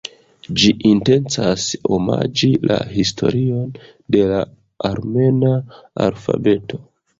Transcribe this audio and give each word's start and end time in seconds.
Ĝi 0.61 0.69
intencas 0.91 1.65
omaĝi 1.97 2.49
la 2.71 2.79
historion 2.95 3.69
de 4.17 4.25
la 4.33 4.41
armena 4.93 5.55
alfabeto. 6.11 6.85